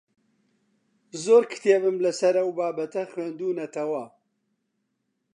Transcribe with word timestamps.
زۆر 1.23 1.43
کتێبم 1.51 1.97
لەسەر 2.05 2.33
ئەو 2.39 2.49
بابەتە 2.57 3.03
خوێندوونەتەوە. 3.11 4.05